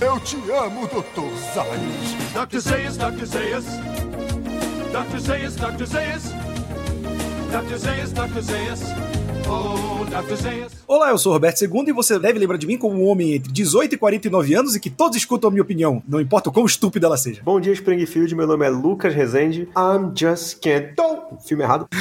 [0.00, 1.34] Eu te amo, Dr.
[1.54, 2.32] Zayas.
[2.34, 2.60] Dr.
[2.60, 3.26] Zayas, Dr.
[3.26, 3.64] Zayas.
[4.92, 5.20] Dr.
[5.20, 5.86] Zayas, Dr.
[5.86, 6.22] Zayas.
[7.50, 7.78] Dr.
[7.78, 8.42] Zayas, Dr.
[8.42, 8.80] Zayas.
[9.48, 9.95] Oh.
[10.86, 13.34] Olá, eu sou o Roberto II e você deve lembrar de mim como um homem
[13.34, 16.52] entre 18 e 49 anos e que todos escutam a minha opinião, não importa o
[16.52, 17.42] quão estúpida ela seja.
[17.44, 18.34] Bom dia, Springfield.
[18.34, 19.68] Meu nome é Lucas Rezende.
[19.76, 21.38] I'm just can't do.
[21.46, 21.86] Filme errado.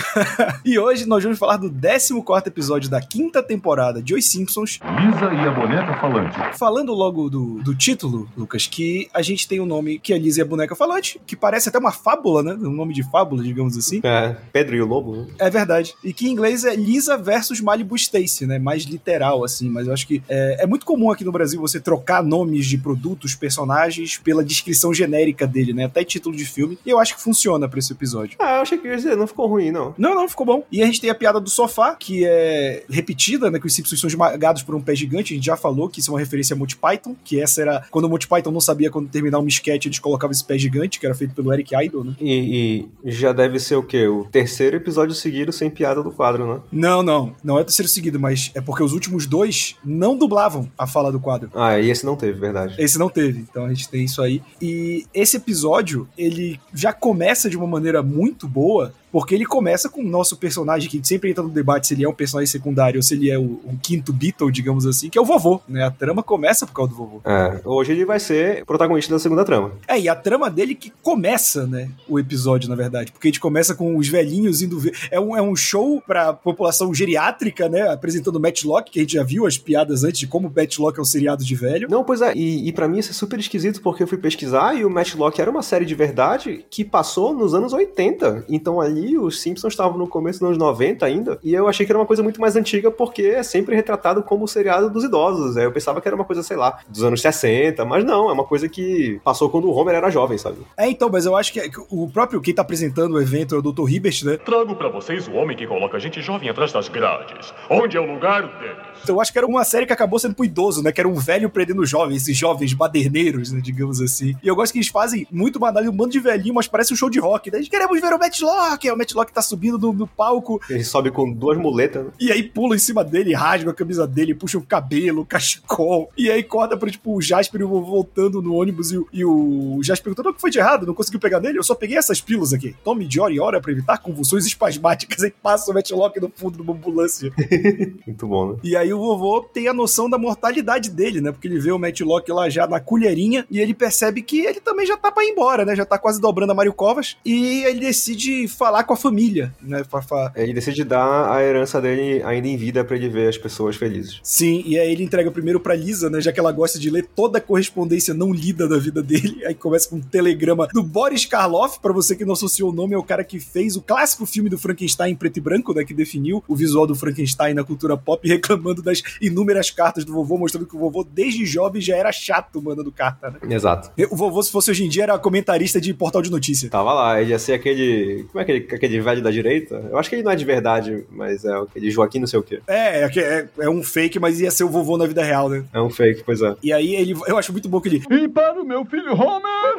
[0.64, 4.80] E hoje nós vamos falar do 14 episódio da quinta temporada de Os Simpsons.
[4.82, 6.58] Lisa e a boneca falante.
[6.58, 10.18] Falando logo do, do título, Lucas, que a gente tem o um nome que é
[10.18, 12.54] Lisa e a Boneca Falante, que parece até uma fábula, né?
[12.54, 14.02] Um nome de fábula, digamos assim.
[14.04, 15.16] É, Pedro e o Lobo.
[15.16, 15.28] né?
[15.38, 15.94] É verdade.
[16.04, 18.60] E que em inglês é Lisa versus Malibu Stacy, né?
[18.60, 19.70] Mais literal, assim.
[19.70, 22.78] Mas eu acho que é, é muito comum aqui no Brasil você trocar nomes de
[22.78, 25.86] produtos, personagens, pela descrição genérica dele, né?
[25.86, 26.78] Até título de filme.
[26.86, 28.38] E eu acho que funciona pra esse episódio.
[28.40, 29.94] Ah, eu achei que ia dizer, não ficou ruim, não.
[29.98, 30.64] Não, não, ficou bom.
[30.72, 33.60] E a gente tem a piada do sofá, que é repetida, né?
[33.60, 35.34] Que os Simpsons são esmagados por um pé gigante.
[35.34, 37.86] A gente já falou que isso é uma referência a Monty Python, que essa era.
[37.92, 41.00] Quando o Monty Python não sabia quando terminar um sketch, eles colocavam esse pé gigante,
[41.00, 42.14] que era feito pelo Eric Idle, né?
[42.20, 44.08] E, e já deve ser o quê?
[44.08, 46.62] O terceiro episódio seguido sem piada do quadro, né?
[46.72, 47.36] Não, não.
[47.44, 51.12] Não é o terceiro seguido, mas é porque os últimos dois não dublavam a fala
[51.12, 51.50] do quadro.
[51.54, 52.76] Ah, e esse não teve, verdade.
[52.78, 54.42] Esse não teve, então a gente tem isso aí.
[54.62, 60.02] E esse episódio, ele já começa de uma maneira muito boa, porque ele começa com
[60.02, 63.02] o nosso personagem, que sempre entra no debate se ele é um personagem secundário ou
[63.02, 65.86] se ele é o, o quinto Beatle, digamos assim, que é o vovô, né?
[65.86, 67.22] A trama começa por causa do vovô.
[67.24, 69.72] É, hoje ele vai ser protagonista da segunda trama.
[69.88, 73.40] É, e a trama dele que começa, né, o episódio, na verdade, porque a gente
[73.40, 74.94] começa com os velhinhos indo ver.
[75.10, 79.24] É um, é um show pra população geriátrica, né, apresentando Matchlock, que a gente já
[79.24, 81.88] viu as piadas antes de como Matchlock é um seriado de velho.
[81.90, 84.76] Não, pois é, e, e para mim isso é super esquisito porque eu fui pesquisar
[84.76, 88.44] e o Matchlock era uma série de verdade que passou nos anos 80.
[88.50, 91.92] Então ali os Simpsons estavam no começo dos anos 90 ainda, e eu achei que
[91.92, 95.58] era uma coisa muito mais antiga porque é sempre retratado como o seriado dos idosos.
[95.58, 98.34] Aí eu pensava que era uma coisa, sei lá, dos anos 60, mas não, é
[98.34, 100.58] uma coisa que passou quando o Homer era jovem, sabe?
[100.78, 103.62] É, então, mas eu acho que o próprio quem tá apresentando o evento é o
[103.62, 103.90] Dr.
[103.90, 104.38] Hibbert, né?
[104.38, 107.54] Trago pra vocês o homem que coloca a gente jovem atrás das grades.
[107.70, 108.78] Onde é o lugar deles?
[109.04, 110.92] Então, eu acho que era uma série que acabou sendo pro idoso, né?
[110.92, 113.60] Que era um velho prendendo jovens, esses jovens baderneiros, né?
[113.62, 114.36] Digamos assim.
[114.42, 116.96] E eu gosto que eles fazem muito banal, um bando de velhinho, mas parece um
[116.96, 117.52] show de rock.
[117.52, 118.95] Daí queremos ver o Matchlock!
[118.96, 120.60] O Matchlock tá subindo no, no palco.
[120.70, 122.12] Ele sobe com duas muletas, né?
[122.20, 126.10] E aí pula em cima dele, rasga a camisa dele, puxa o cabelo, o cachecol.
[126.18, 129.80] E aí corta pra, tipo, o Jasper e voltando no ônibus e, o- e o
[129.84, 131.58] Jasper perguntando o que foi de errado, não conseguiu pegar nele.
[131.58, 132.76] Eu só peguei essas pílulas aqui.
[132.84, 135.24] Tome de hora em hora pra evitar convulsões espasmáticas.
[135.24, 137.32] Aí passa o Matchlock no fundo de uma ambulância.
[138.06, 138.60] Muito bom, né?
[138.64, 141.32] E aí o vovô tem a noção da mortalidade dele, né?
[141.32, 144.86] Porque ele vê o Matchlock lá já na colherinha e ele percebe que ele também
[144.86, 145.76] já tá pra ir embora, né?
[145.76, 147.18] Já tá quase dobrando a Mário Covas.
[147.26, 149.84] E ele decide falar com a família, né?
[149.84, 153.38] Fa- fa- Ele decide dar a herança dele ainda em vida pra ele ver as
[153.38, 154.20] pessoas felizes.
[154.24, 156.20] Sim, e aí ele entrega primeiro pra Lisa, né?
[156.22, 159.46] Já que ela gosta de ler toda a correspondência não lida da vida dele.
[159.46, 162.94] Aí começa com um telegrama do Boris Karloff, pra você que não associou o nome,
[162.94, 165.84] é o cara que fez o clássico filme do Frankenstein em preto e branco, né?
[165.84, 170.38] Que definiu o visual do Frankenstein na cultura pop, reclamando das inúmeras cartas do vovô,
[170.38, 173.56] mostrando que o vovô, desde jovem, já era chato mandando carta, né?
[173.56, 173.92] Exato.
[174.12, 176.70] O vovô, se fosse hoje em dia, era comentarista de portal de notícia.
[176.70, 178.26] Tava lá, ele ia ser aquele.
[178.32, 179.84] Como é aquele, aquele velho da direita?
[179.92, 182.44] Eu acho que ele não é de verdade, mas é aquele Joaquim não sei o
[182.44, 182.62] quê.
[182.68, 185.64] É, é, é, é um fake, mas ia ser o vovô na vida real, né?
[185.74, 186.56] É um fake, pois é.
[186.64, 188.04] E aí ele, eu acho muito bom que ele.
[188.10, 189.76] E para o meu filho Homer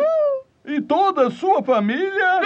[0.66, 2.40] e toda a sua família,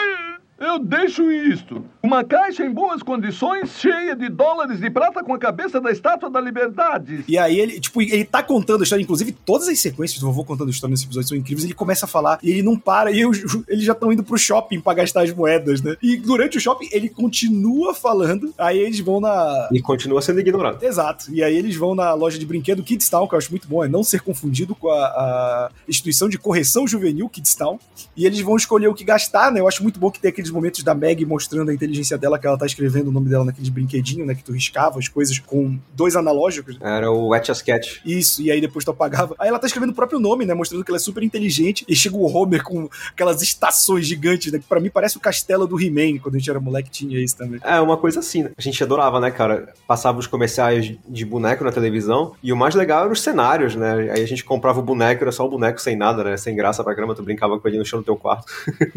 [0.60, 5.38] eu deixo isto: uma caixa em boas condições, cheia de dólares de prata com a
[5.38, 7.24] cabeça da estátua da liberdade.
[7.26, 10.44] E aí ele, tipo, ele tá contando a história, inclusive todas as sequências do vovô
[10.44, 13.10] contando a história nesse episódio são incríveis, ele começa a falar e ele não para,
[13.10, 13.30] e eu-
[13.68, 15.96] eles já estão indo pro shopping pra gastar as moedas, né?
[16.02, 19.68] E durante o shopping ele continua falando, aí eles vão na...
[19.72, 20.82] E continua sendo ignorado.
[20.84, 21.26] Exato.
[21.32, 23.88] E aí eles vão na loja de brinquedo Kidstown, que eu acho muito bom, é
[23.88, 27.78] não ser confundido com a, a instituição de correção juvenil Kidstown.
[28.16, 29.60] E eles vão escolher o que gastar, né?
[29.60, 32.46] Eu acho muito bom que tem aqueles momentos da Meg mostrando a inteligência dela, que
[32.46, 34.34] ela tá escrevendo o nome dela naqueles brinquedinhos, né?
[34.34, 36.76] Que tu riscava as coisas com dois analógicos.
[36.80, 37.98] Era o Etch a Sketch.
[38.04, 39.34] Isso, e aí depois tu apagava.
[39.38, 40.54] Aí ela tá escrevendo o próprio nome, né?
[40.54, 41.84] Mostrando que ela é super inteligente.
[41.88, 44.58] E chega o Homer com aquelas estações gigantes, né?
[44.58, 47.36] Que pra mim parece o castelo do He-Man, quando a gente era moleque tinha isso
[47.36, 47.60] também.
[47.62, 48.50] É, uma coisa assim, né?
[48.56, 49.72] A gente adorava, né, cara?
[49.86, 54.12] Passava os comerciais de boneco na televisão e o mais legal eram os cenários, né?
[54.12, 56.36] Aí a gente comprava o boneco, era só o boneco sem nada, né?
[56.36, 58.46] Sem graça pra grama, tu brincava com ele no chão do teu quarto.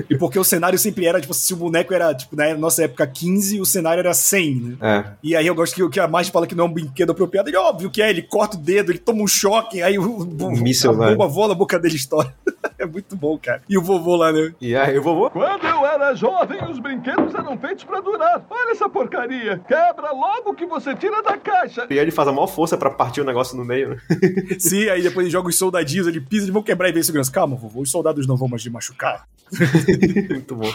[0.09, 3.05] E porque o cenário sempre era, tipo, se o boneco era, tipo, na nossa época
[3.05, 4.77] 15, o cenário era 100, né?
[4.81, 5.03] É.
[5.21, 7.11] E aí eu gosto que o que a Marge fala que não é um brinquedo
[7.11, 7.49] apropriado.
[7.49, 10.51] Ele, óbvio que é, ele corta o dedo, ele toma um choque, aí o, o
[10.51, 12.33] míssil, a bomba voa na boca dele e estoura.
[12.79, 13.61] É muito bom, cara.
[13.69, 14.53] E o vovô lá, né?
[14.59, 15.29] E aí, o vovô?
[15.29, 18.45] Quando eu era jovem, os brinquedos eram feitos pra durar.
[18.49, 19.57] Olha essa porcaria.
[19.67, 21.87] Quebra logo o que você tira da caixa.
[21.89, 23.97] E ele faz a maior força pra partir o negócio no meio, né?
[24.59, 27.31] Sim, aí depois ele joga os soldadinhos, ele pisa, eles vão quebrar e vem segurança.
[27.31, 29.27] Calma, vovô, os soldados não vão mais te machucar.
[30.29, 30.73] Muito bom.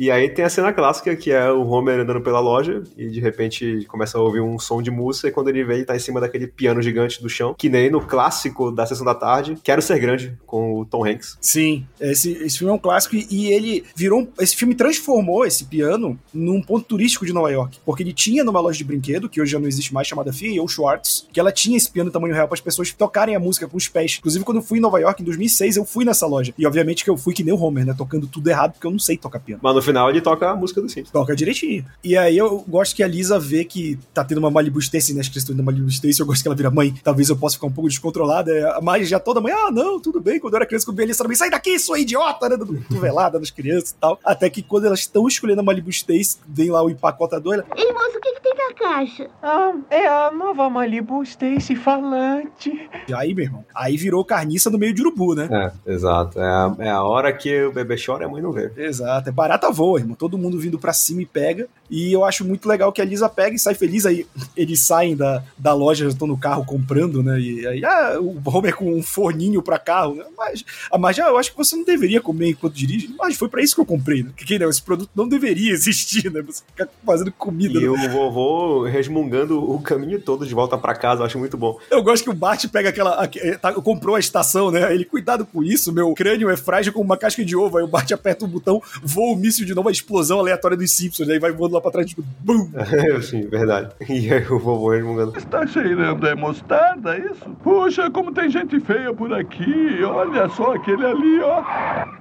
[0.00, 3.20] E aí tem a cena clássica que é o Homer andando pela loja e de
[3.20, 5.98] repente começa a ouvir um som de música e quando ele vê ele tá em
[5.98, 9.82] cima daquele piano gigante do chão, que nem no clássico da sessão da tarde, Quero
[9.82, 11.36] Ser Grande, com o Tom Hanks.
[11.38, 14.26] Sim, esse, esse filme é um clássico e, e ele virou.
[14.40, 17.78] esse filme transformou esse piano num ponto turístico de Nova York.
[17.84, 20.62] Porque ele tinha numa loja de brinquedo, que hoje já não existe mais, chamada Fia
[20.62, 23.68] ou Schwartz, que ela tinha esse piano tamanho real para as pessoas tocarem a música
[23.68, 24.16] com os pés.
[24.18, 26.54] Inclusive, quando eu fui em Nova York em 2006, eu fui nessa loja.
[26.56, 27.94] E obviamente que eu fui que nem o Homer, né?
[27.94, 29.60] Tocando tudo errado, porque eu não sei tocar piano.
[29.62, 31.12] Mas no final ele toca a música do Simpsons.
[31.12, 31.84] Toca direitinho.
[32.02, 35.20] E aí eu gosto que a Lisa vê que tá tendo uma Malibu Stacy, né?
[35.20, 36.94] As crianças estão indo na Malibu Stacy, eu gosto que ela vira mãe.
[37.02, 38.52] Talvez eu possa ficar um pouco descontrolada.
[38.52, 40.38] É, Mas já toda mãe, ah, não, tudo bem.
[40.40, 42.56] Quando eu era criança, quando eu vi a Lisa também, sai daqui, sua idiota, né?
[42.56, 44.18] Dando Cotovelada nas crianças e tal.
[44.24, 47.92] Até que quando elas estão escolhendo a Malibu Stacy, vem lá o empacotador, ela, Ei,
[47.92, 49.28] moço, o que, que tem na caixa?
[49.42, 52.88] Ah, é a nova Malibu Stacy falante.
[53.08, 55.48] e aí, meu irmão, aí virou carniça no meio de urubu, né?
[55.86, 56.40] É, exato.
[56.40, 58.70] É a, é a hora que o bebê chora e a mãe não vê.
[58.76, 60.14] Exato, é barata voa, irmão.
[60.14, 61.66] Todo mundo vindo pra cima e pega.
[61.90, 64.04] E eu acho muito legal que a Lisa pega e sai feliz.
[64.04, 67.40] Aí eles saem da, da loja, já estão no carro comprando, né?
[67.40, 70.14] E aí, ah, o Homer com um forninho pra carro.
[70.14, 70.24] Né?
[70.36, 73.12] Mas, ah, mas já eu acho que você não deveria comer enquanto dirige.
[73.18, 74.30] Mas foi pra isso que eu comprei, né?
[74.36, 76.42] Porque não, esse produto não deveria existir, né?
[76.42, 77.78] Você ficar fazendo comida.
[77.78, 77.88] E né?
[77.88, 81.78] o vovô resmungando o caminho todo de volta pra casa, eu acho muito bom.
[81.90, 83.22] Eu gosto que o Bart pega aquela.
[83.24, 84.94] a- eh, tá- comprou a estação, né?
[84.94, 87.78] Ele, cuidado com isso, meu crânio é frágil como uma casca de ovo.
[87.78, 90.90] Aí o Bart aperta o botão, voa o míssil de novo, a explosão aleatória dos
[90.92, 91.28] Simpsons.
[91.28, 92.70] Aí vai voando lá pra trás, tipo, BUM!
[93.22, 93.90] Sim, verdade.
[94.10, 95.36] E aí o vovô resmungando.
[95.36, 97.48] Está cheirando é mostarda, isso?
[97.62, 100.02] Puxa, como tem gente feia por aqui.
[100.04, 101.62] Olha só aquele ali, ó.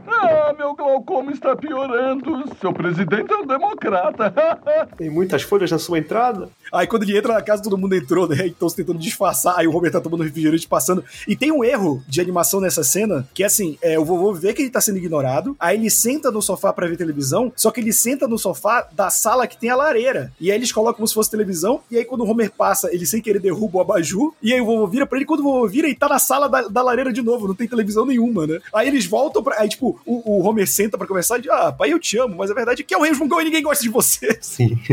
[0.07, 2.43] Ah, meu glaucoma está piorando.
[2.59, 4.33] Seu presidente é um democrata.
[4.97, 6.49] Tem muitas folhas na sua entrada?
[6.71, 8.47] Aí quando ele entra na casa, todo mundo entrou, né?
[8.47, 9.55] Então se tentando disfarçar.
[9.57, 11.03] Aí o Robert tá tomando refrigerante passando.
[11.27, 14.53] E tem um erro de animação nessa cena, que é assim: é, o vovô vê
[14.53, 17.79] que ele tá sendo ignorado, aí ele senta no sofá pra ver televisão, só que
[17.79, 20.31] ele senta no sofá da sala que tem a lareira.
[20.39, 23.05] E aí eles colocam como se fosse televisão, e aí quando o Homer passa, ele
[23.05, 25.67] sem querer derruba o abajur, e aí o vovô vira pra ele, quando o vovô
[25.67, 28.59] vira, ele tá na sala da, da lareira de novo, não tem televisão nenhuma, né?
[28.73, 29.59] Aí eles voltam pra.
[29.59, 32.35] Aí, tipo, o, o Homer senta pra conversar e diz: Ah, pai, eu te amo,
[32.37, 34.37] mas a verdade é que é o Resmungão e ninguém gosta de você.
[34.41, 34.77] Sim.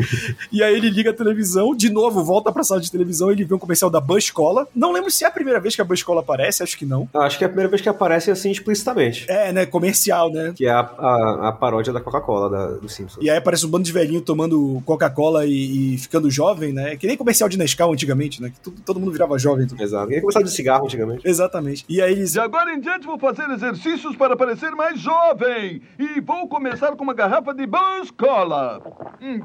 [0.53, 3.55] E aí ele liga a televisão, de novo volta pra sala de televisão, ele vê
[3.55, 4.03] um comercial da
[4.33, 4.67] Cola.
[4.75, 7.09] Não lembro se é a primeira vez que a Cola aparece, acho que não.
[7.15, 9.27] Acho que é a primeira vez que aparece assim explicitamente.
[9.29, 10.53] É, né, comercial, né?
[10.57, 13.25] Que é a, a, a paródia da Coca-Cola da- do Simpsons.
[13.25, 16.97] E aí aparece um bando de velhinho tomando Coca-Cola e, e ficando jovem, né?
[16.97, 18.51] Que nem comercial de Nescau antigamente, né?
[18.51, 19.67] Que todo, todo mundo virava jovem.
[19.67, 19.83] tudo.
[19.83, 20.07] Exato.
[20.07, 21.27] Ninguém começava de cigarro antigamente.
[21.27, 21.85] Exatamente.
[21.89, 22.33] E aí eles.
[22.33, 25.81] De agora em diante vou fazer exercícios para parecer mais jovem.
[25.99, 28.81] E vou começar com uma garrafa de Buzz Cola.
[29.23, 29.41] Hum,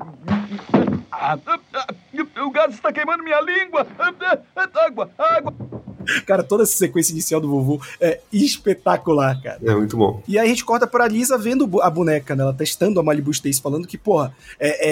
[1.12, 1.38] ah,
[2.46, 3.86] o gás está queimando minha língua.
[4.00, 5.54] Ah, ah, ah, Água, água.
[6.26, 9.60] Cara, toda essa sequência inicial do vovô é espetacular, cara.
[9.64, 10.22] É muito bom.
[10.28, 12.44] E aí a gente corta pra Lisa vendo a boneca, né?
[12.44, 14.90] Ela testando a Malibu Stacy, falando que, porra, é,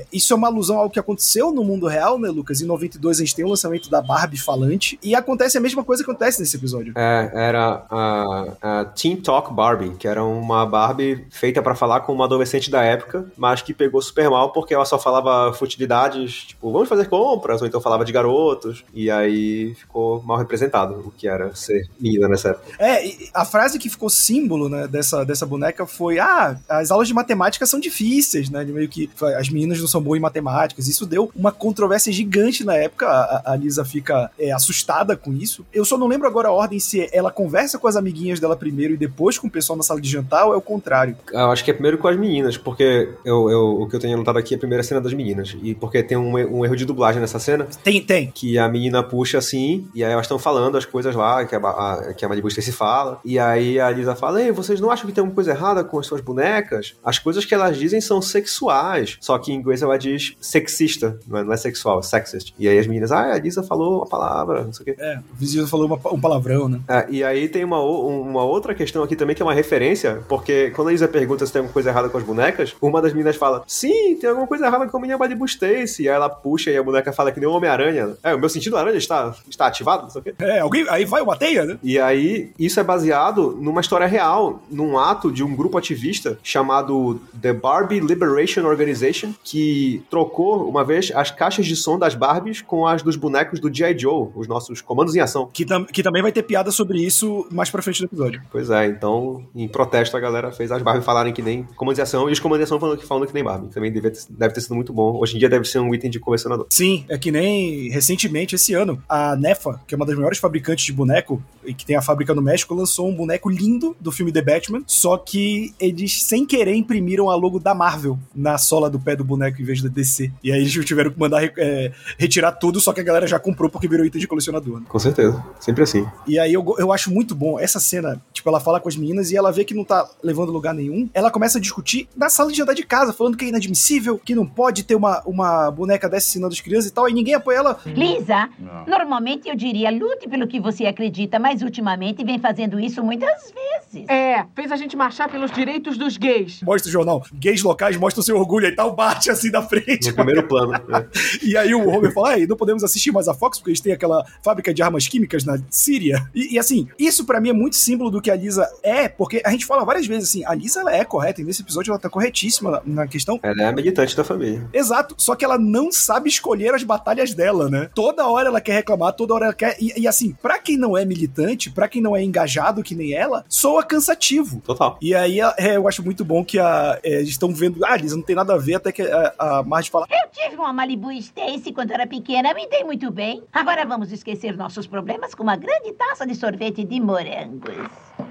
[0.00, 2.60] é, isso é uma alusão ao que aconteceu no mundo real, né, Lucas?
[2.60, 6.04] Em 92 a gente tem o lançamento da Barbie falante, e acontece a mesma coisa
[6.04, 6.92] que acontece nesse episódio.
[6.96, 12.12] É, era a, a Teen Talk Barbie, que era uma Barbie feita pra falar com
[12.12, 16.70] uma adolescente da época, mas que pegou super mal porque ela só falava futilidades, tipo,
[16.72, 21.28] vamos fazer compras, ou então falava de garotos, e aí ficou mal representado o que
[21.28, 22.66] era ser menina nessa época.
[22.78, 27.14] É, a frase que ficou símbolo, né, dessa, dessa boneca foi: ah, as aulas de
[27.14, 28.64] matemática são difíceis, né?
[28.64, 30.88] De meio que as meninas não são boas em matemáticas.
[30.88, 33.06] Isso deu uma controvérsia gigante na época.
[33.06, 35.64] A, a Lisa fica é, assustada com isso.
[35.72, 38.94] Eu só não lembro agora a ordem se ela conversa com as amiguinhas dela primeiro
[38.94, 41.16] e depois com o pessoal na sala de jantar ou é o contrário.
[41.32, 44.14] Eu acho que é primeiro com as meninas, porque eu, eu- o que eu tenho
[44.14, 46.84] anotado aqui é a primeira cena das meninas, e porque tem um, um erro de
[46.84, 48.30] dublagem nessa cena, Tem, tem.
[48.30, 51.58] que a menina puxa assim, e aí elas estão falando as coisas lá, que a,
[51.58, 55.06] a, que a Malibu Stacy fala, e aí a Lisa fala, ei, vocês não acham
[55.06, 56.96] que tem alguma coisa errada com as suas bonecas?
[57.04, 61.38] As coisas que elas dizem são sexuais, só que em inglês ela diz sexista, não
[61.38, 62.54] é, não é sexual, é sexist.
[62.58, 64.96] E aí as meninas, ah, a Lisa falou uma palavra, não sei o quê.
[64.98, 66.80] É, o vizinho falou uma- um palavrão, né?
[66.88, 70.70] É, e aí tem uma, uma outra questão aqui também que é uma referência, porque
[70.70, 73.36] quando a Isa pergunta se tem alguma coisa errada com as bonecas, uma das meninas
[73.36, 75.16] fala, sim, tem alguma coisa errada com a minha
[75.46, 76.04] Stacy.
[76.04, 78.16] E aí ela puxa e a boneca fala que nem o Homem-Aranha.
[78.22, 81.22] É, o meu sentido aranha está, está ativado, não sei o É, alguém, aí vai
[81.22, 81.78] uma teia, né?
[81.82, 87.20] E aí, isso é baseado numa história real, num ato de um grupo ativista chamado
[87.40, 92.86] The Barbie Liberation Organization, que trocou uma vez as caixas de som das Barbies com
[92.86, 93.98] as dos bonecos do G.I.
[93.98, 95.48] Joe, os nossos comandos em ação.
[95.52, 98.42] Que, tam- que também vai ter piada sobre isso mais pra frente do episódio.
[98.50, 102.02] Pois é, então, em protesto, a galera fez as Barbie falarem que nem comandos em
[102.02, 103.68] ação e os comandos em ação falando que, falando que nem Barbie.
[103.68, 105.16] Também deve ter, deve ter sido muito bom.
[105.18, 106.66] Hoje em dia deve ser um item de colecionador.
[106.70, 110.84] Sim, é que nem recentemente, esse ano, a Nefa, que é uma das maiores fabricantes
[110.84, 114.32] de boneco e que tem a fábrica no México, lançou um boneco lindo do filme
[114.32, 118.98] The Batman, só que eles, sem querer, imprimiram a logo da Marvel na sola do
[118.98, 120.30] pé do boneco em vez da DC.
[120.42, 123.70] E aí eles tiveram que mandar é, retirar tudo, só que a galera já comprou
[123.70, 124.80] porque virou item de colecionador.
[124.80, 124.86] né?
[124.88, 125.44] Com certeza.
[125.60, 126.06] Sempre assim.
[126.26, 129.30] E aí eu, eu acho muito bom essa cena, tipo, ela fala com as meninas
[129.30, 131.08] e ela vê que não tá levando lugar nenhum.
[131.12, 134.34] Ela começa a discutir na sala de jantar de casa, falando que é inadmissível, que
[134.34, 137.58] não pode ter uma, uma boneca dessa ensinando as crianças e tal, e ninguém apoia
[137.58, 137.78] ela.
[137.86, 138.48] Lisa,
[138.86, 144.08] normalmente eu diria lute pelo que você acredita, mas ultimamente vem fazendo isso muitas vezes.
[144.08, 146.62] É, fez a gente marchar pelos direitos dos gays.
[146.62, 147.22] Mostra o jornal.
[147.34, 150.08] Gays locais mostram seu orgulho e tal, bate assim na frente.
[150.08, 150.72] No primeiro plano.
[150.88, 151.06] né?
[151.42, 153.80] E aí o Homer fala, ah, e não podemos assistir mais a Fox porque eles
[153.80, 156.26] têm aquela fábrica de armas químicas na Síria.
[156.34, 159.42] E, e, assim, isso pra mim é muito símbolo do que a Lisa é, porque
[159.44, 161.98] a gente fala várias vezes assim, a Lisa ela é correta, e nesse episódio ela
[161.98, 163.38] tá corretíssima na, na questão.
[163.42, 164.68] Ela é a militante da família.
[164.72, 167.90] Exato, só que ela não sabe escolher as batalhas dela, né?
[167.94, 169.76] Toda hora ela quer reclamar, toda hora ela quer.
[169.80, 173.12] E, e assim, pra quem não é militante, pra quem não é engajado que nem
[173.12, 174.60] ela, soa cansativo.
[174.60, 174.98] Total.
[175.00, 178.16] E aí é, eu acho muito bom que a, é, eles estão vendo, ah, Lisa,
[178.16, 181.10] não tem nada a ver, até que a, a Marge fala, Eu tive uma Malibu
[181.12, 183.42] Stacy quando era pequena, me dei muito bem.
[183.52, 188.27] Agora vamos esquecer nossos problemas com uma grande taça de sorvete de morangos.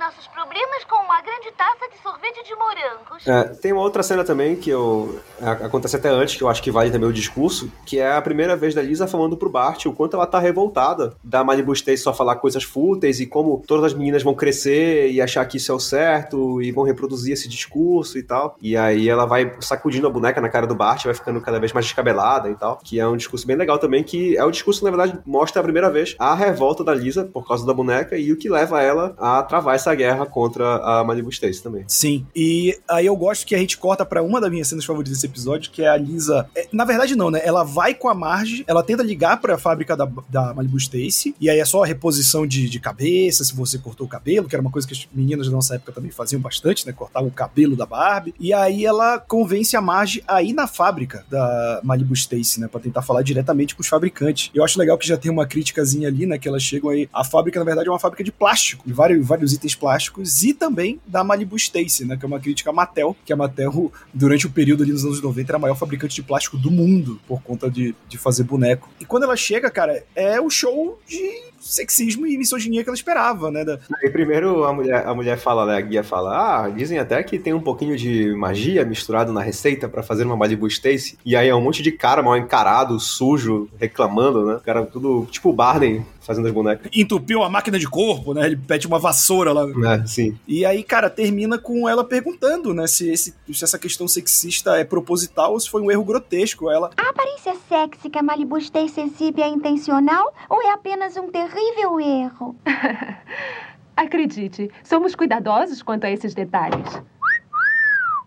[0.00, 3.26] Nossos problemas com uma grande taça de sorvete de morangos.
[3.28, 5.20] É, tem uma outra cena também que eu.
[5.38, 8.56] acontece até antes, que eu acho que vale também o discurso, que é a primeira
[8.56, 12.14] vez da Lisa falando pro Bart o quanto ela tá revoltada da Malibu Stacy só
[12.14, 15.74] falar coisas fúteis e como todas as meninas vão crescer e achar que isso é
[15.74, 18.56] o certo e vão reproduzir esse discurso e tal.
[18.58, 21.74] E aí ela vai sacudindo a boneca na cara do Bart, vai ficando cada vez
[21.74, 22.78] mais descabelada e tal.
[22.82, 25.60] Que é um discurso bem legal também, que é o discurso que na verdade mostra
[25.60, 28.80] a primeira vez a revolta da Lisa por causa da boneca e o que leva
[28.80, 31.84] ela a travar essa guerra contra a Malibu Stacy também.
[31.86, 32.26] Sim.
[32.34, 35.26] E aí eu gosto que a gente corta pra uma das minhas cenas favoritas desse
[35.26, 36.48] episódio, que é a Lisa.
[36.54, 37.40] é, na verdade, não, né?
[37.42, 41.48] Ela vai com a Marge, ela tenta ligar pra fábrica da, da Malibu Stacy, e
[41.48, 44.62] aí é só a reposição de, de cabeça, se você cortou o cabelo, que era
[44.62, 46.92] uma coisa que as meninas da nossa época também faziam bastante, né?
[46.92, 48.34] Cortavam o cabelo da Barbie.
[48.38, 52.68] E aí ela convence a Marge a ir na fábrica da Malibu Stacy, né?
[52.68, 54.50] Pra tentar falar diretamente com os fabricantes.
[54.54, 56.38] E eu acho legal que já tem uma criticazinha ali, né?
[56.38, 57.08] Que elas chegam aí.
[57.12, 60.52] A fábrica, na verdade, é uma fábrica de plástico, de vários, vários itens plásticos, e
[60.52, 62.16] também da Malibu Stacy, né?
[62.16, 65.22] Que é uma crítica à Mattel, que a Mattel, durante o período ali nos anos
[65.22, 68.88] 90, era a maior fabricante de plástico do mundo, por conta de, de fazer boneco.
[69.00, 73.50] E quando ela chega, cara, é o show de sexismo e misoginia que ela esperava,
[73.50, 73.64] né?
[73.64, 77.22] Da- E primeiro a mulher, a mulher fala, né, a guia fala, ah, dizem até
[77.22, 81.18] que tem um pouquinho de magia misturado na receita pra fazer uma Malibu Stacy.
[81.24, 84.60] E aí é um monte de cara mal encarado, sujo, reclamando, né?
[84.64, 86.88] Cara, tudo tipo o Barney fazendo as bonecas.
[86.94, 88.46] entupiu a máquina de corpo, né?
[88.46, 89.64] Ele pede uma vassoura lá.
[89.94, 90.36] É, sim.
[90.46, 94.84] E aí, cara, termina com ela perguntando, né, se, esse- se essa questão sexista é
[94.84, 96.70] proposital ou se foi um erro grotesco.
[96.70, 101.28] Ela, A aparência sexy que a Malibu Stacy exibe é intencional ou é apenas um
[101.50, 102.56] terrível erro?
[103.96, 107.02] Acredite, somos cuidadosos quanto a esses detalhes.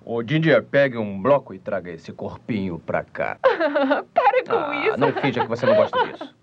[0.06, 3.38] Ô, Ginger, pegue um bloco e traga esse corpinho pra cá.
[4.13, 4.98] Para com Ah, isso.
[5.00, 6.36] não finja que você não gosta disso.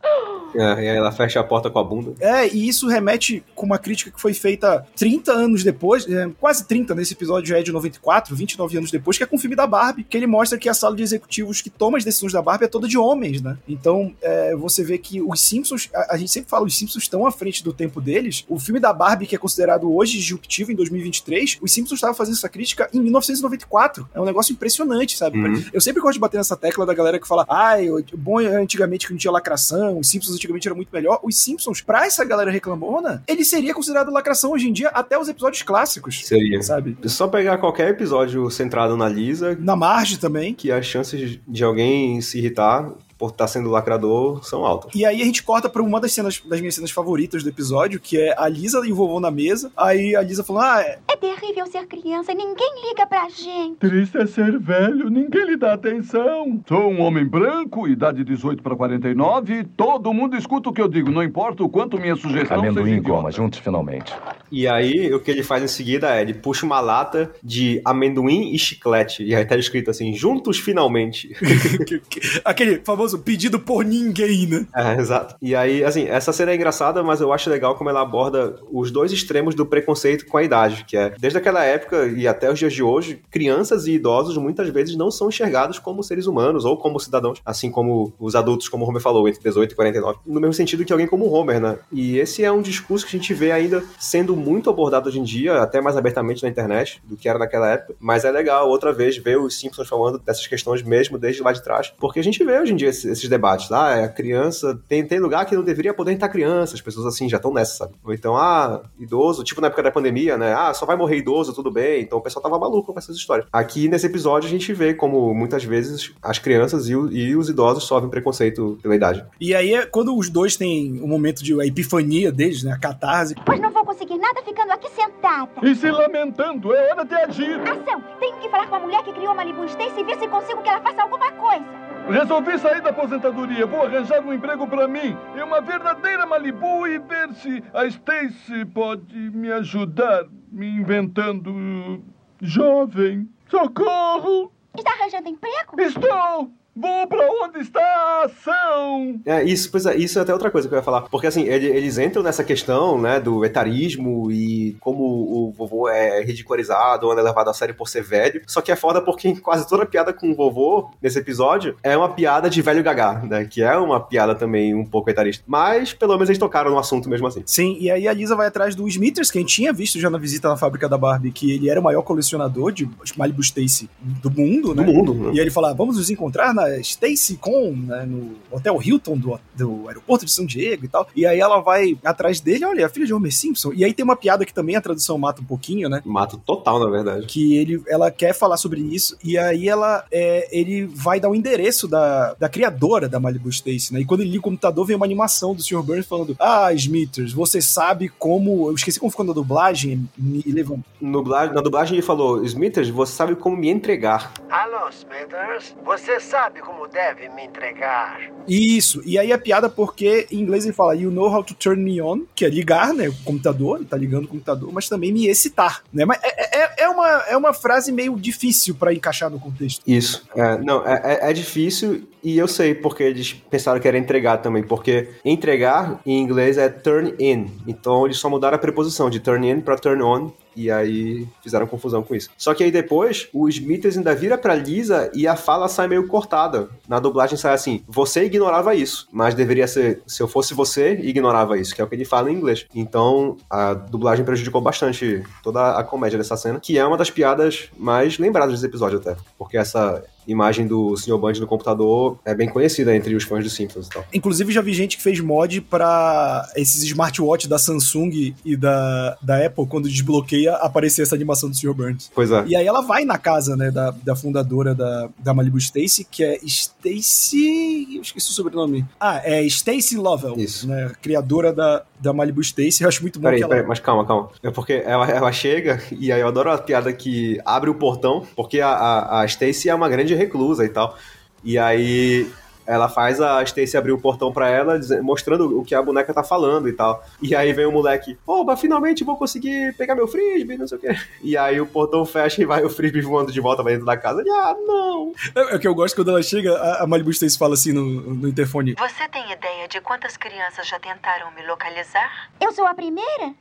[0.55, 2.15] É, e aí ela fecha a porta com a bunda.
[2.21, 6.65] É, e isso remete com uma crítica que foi feita 30 anos depois, é, quase
[6.67, 9.57] 30 nesse episódio já é de 94, 29 anos depois, que é com o filme
[9.57, 12.43] da Barbie, que ele mostra que a sala de executivos que toma as decisões da
[12.43, 13.57] Barbie é toda de homens, né?
[13.69, 17.27] Então, é, você vê que os Simpsons, a, a gente sempre fala, os Simpsons estão
[17.27, 18.45] à frente do tempo deles.
[18.49, 22.35] O filme da Barbie, que é considerado hoje disruptivo em 2023, os Simpsons estavam fazendo
[22.35, 24.09] essa crítica em 1994.
[24.15, 25.39] É um negócio impressionante, sabe?
[25.39, 25.65] Uhum.
[25.73, 28.47] Eu sempre gosto de bater nessa tecla da galera que fala, ai, o bom é
[28.47, 31.21] antigamente que não tinha lacração, os Simpsons antigamente era muito melhor.
[31.23, 35.29] Os Simpsons, pra essa galera reclamona, ele seria considerado lacração hoje em dia até os
[35.29, 36.27] episódios clássicos.
[36.27, 36.63] Seria.
[36.63, 36.97] Sabe?
[37.03, 40.55] É só pegar qualquer episódio centrado na Lisa, Na margem também.
[40.55, 44.91] que as chances de alguém se irritar por estar sendo lacrador são altas.
[44.95, 48.01] E aí a gente corta pra uma das cenas, das minhas cenas favoritas do episódio,
[48.01, 49.71] que é a Lisa e o vovô na mesa.
[49.77, 53.77] Aí a Lisa falando, ah, é, É terrível ser criança, ninguém liga pra gente.
[53.77, 56.63] Triste é ser velho, ninguém lhe dá atenção.
[56.67, 60.89] Sou um homem branco, idade 18 para 49, e todo mundo escuta o que eu
[60.89, 64.15] digo, não importa o quanto minha sugestão Amendoim seja e goma, juntos finalmente.
[64.51, 68.55] E aí, o que ele faz em seguida é, ele puxa uma lata de amendoim
[68.55, 69.23] e chiclete.
[69.23, 71.37] E aí tá escrito assim, juntos finalmente.
[72.45, 74.67] aquele famoso famoso pedido por ninguém, né?
[74.75, 75.35] É, exato.
[75.43, 78.91] E aí, assim, essa cena é engraçada, mas eu acho legal como ela aborda os
[78.91, 82.59] dois extremos do preconceito com a idade, que é, desde aquela época e até os
[82.59, 86.77] dias de hoje, crianças e idosos muitas vezes não são enxergados como seres humanos ou
[86.77, 90.41] como cidadãos, assim como os adultos, como o Homer falou, entre 18 e 49, no
[90.41, 91.79] mesmo sentido que alguém como o Homer, né?
[91.93, 95.25] E esse é um discurso que a gente vê ainda sendo muito abordado hoje em
[95.25, 98.93] dia, até mais abertamente na internet do que era naquela época, mas é legal outra
[98.93, 102.43] vez ver os Simpsons falando dessas questões mesmo desde lá de trás, porque a gente
[102.45, 105.57] vê hoje em dia esses, esses debates, ah, é a criança, tem, tem lugar que
[105.57, 107.95] não deveria poder entrar criança, as pessoas assim já estão nessa, sabe?
[108.05, 110.55] Ou então, ah, idoso, tipo na época da pandemia, né?
[110.55, 113.47] Ah, só vai morrer idoso, tudo bem, então o pessoal tava maluco com essas histórias.
[113.53, 117.49] Aqui nesse episódio a gente vê como muitas vezes as crianças e, o, e os
[117.49, 119.25] idosos sofrem preconceito pela idade.
[119.41, 122.73] E aí é quando os dois têm um momento de a epifania deles, né?
[122.73, 123.35] A catarse.
[123.45, 125.51] Pois não vou conseguir nada ficando aqui sentada.
[125.63, 127.61] E se lamentando, é hora de agir.
[127.61, 128.03] Ação!
[128.19, 130.69] Tenho que falar com a mulher que criou Malibu Stacy e ver se consigo que
[130.69, 131.90] ela faça alguma coisa.
[132.09, 133.67] Resolvi sair da aposentadoria.
[133.67, 138.65] Vou arranjar um emprego pra mim em uma verdadeira Malibu e ver se a Stacy
[138.67, 142.03] pode me ajudar me inventando
[142.41, 143.29] jovem.
[143.49, 144.53] Socorro!
[144.77, 145.81] Está arranjando emprego?
[145.81, 146.60] Estou!
[146.81, 149.21] Vou pra onde está a ação!
[149.27, 151.03] É, isso, pois é, isso é até outra coisa que eu ia falar.
[151.03, 156.23] Porque assim, ele- eles entram nessa questão, né, do etarismo e como o vovô é
[156.23, 158.43] ridicularizado ou é levado a sério por ser velho.
[158.47, 162.09] Só que é foda porque quase toda piada com o vovô nesse episódio é uma
[162.09, 163.45] piada de velho gagá, né?
[163.45, 165.45] Que é uma piada também um pouco etarista.
[165.47, 167.43] Mas pelo menos eles tocaram no assunto mesmo assim.
[167.45, 170.09] Sim, e aí a Lisa vai atrás do Smithers, que a gente tinha visto já
[170.09, 173.89] na visita na fábrica da Barbie, que ele era o maior colecionador de Malibu Stacy
[174.01, 174.83] do mundo, né?
[174.85, 175.27] Do mundo, né?
[175.29, 179.41] E aí ele fala, vamos nos encontrar na Stacy Con, né, no Hotel Hilton do,
[179.57, 181.09] do aeroporto de São Diego e tal.
[181.17, 183.73] E aí ela vai atrás dele, olha, é a filha de Homer Simpson.
[183.75, 186.03] E aí tem uma piada que também a tradução mata um pouquinho, né?
[186.05, 187.27] Mata total, na verdade.
[187.27, 191.35] que ele, ela quer falar sobre isso, e aí ela, é, ele vai dar o
[191.35, 194.01] endereço da, da criadora da Malibu Stacy, né?
[194.01, 195.83] E quando ele liga o computador, vem uma animação do Sr.
[195.83, 198.69] Burns falando: Ah, Smithers, você sabe como.
[198.69, 200.83] Eu esqueci como ficou na dublagem, me levanta.
[201.01, 204.33] Nubla- Na dublagem ele falou, Smithers, você sabe como me entregar.
[204.51, 205.75] Alô, Smithers?
[205.85, 208.21] Você sabe como deve me entregar?
[208.49, 211.83] Isso, e aí a piada porque em inglês ele fala You know how to turn
[211.83, 213.09] me on, que é ligar, né?
[213.09, 216.05] O computador, ele tá ligando o computador, mas também me excitar, né?
[216.05, 219.83] Mas é, é, é uma, é uma frase meio difícil pra encaixar no contexto.
[219.87, 220.27] Isso.
[220.37, 224.39] É, não, é, é- é difícil e eu sei porque eles pensaram que era entregar
[224.39, 227.47] também, porque entregar em inglês é turn in.
[227.67, 231.67] Então eles só mudaram a preposição de turn in pra turn on e aí fizeram
[231.67, 232.31] confusão com isso.
[232.37, 236.07] Só que aí depois o Smithers ainda vira pra Lisa e a fala sai meio
[236.07, 236.69] cortada.
[236.89, 241.59] Na dublagem sai assim: você ignorava isso, mas deveria ser se eu fosse você, ignorava
[241.59, 242.67] isso, que é o que ele fala em inglês.
[242.75, 247.71] Então a dublagem prejudicou bastante toda a comédia dessa cena, que é uma das piadas
[247.77, 251.19] mais lembradas desse episódio até, porque essa imagem do Sr.
[251.19, 254.05] Band no computador é bem conhecida entre os fãs dos Simpsons e tal.
[254.13, 259.47] Inclusive, já vi gente que fez mod pra esses smartwatch da Samsung e da, da
[259.47, 261.75] Apple, quando desbloqueia, aparecer essa animação do Sr.
[261.75, 262.11] Burns.
[262.15, 262.45] Pois é.
[262.47, 266.23] E aí ela vai na casa, né, da, da fundadora da, da Malibu Stacy, que
[266.25, 267.97] é Stacy...
[267.97, 268.85] Eu esqueci o sobrenome.
[268.99, 270.35] Ah, é Stacy Lovell.
[270.39, 270.67] Isso.
[270.67, 272.83] Né, criadora da, da Malibu Stacy.
[272.83, 273.55] Eu acho muito bom Peraí, que ela...
[273.55, 274.31] peraí, mas calma, calma.
[274.43, 278.27] É porque ela, ela chega, e aí eu adoro a piada que abre o portão,
[278.35, 280.97] porque a, a, a Stacy é uma grande reclusa e tal.
[281.43, 282.31] E aí
[282.67, 286.23] ela faz a Stacy abrir o portão pra ela, mostrando o que a boneca tá
[286.23, 287.05] falando e tal.
[287.21, 290.81] E aí vem o moleque, oba, finalmente vou conseguir pegar meu frisbee, não sei o
[290.81, 290.97] quê.
[291.21, 293.97] E aí o portão fecha e vai o frisbee voando de volta pra dentro da
[293.97, 294.21] casa.
[294.21, 295.13] Ele, ah, não.
[295.35, 297.73] É, é o que eu gosto quando ela chega, a, a Malibu Stacy fala assim
[297.73, 298.75] no, no interfone.
[298.75, 302.31] Você tem ideia de quantas crianças já tentaram me localizar?
[302.41, 303.35] Eu sou a primeira?